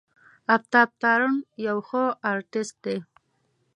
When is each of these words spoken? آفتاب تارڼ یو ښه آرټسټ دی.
آفتاب 0.55 0.89
تارڼ 1.01 1.31
یو 1.67 1.77
ښه 1.87 2.03
آرټسټ 2.31 2.75
دی. 2.85 2.97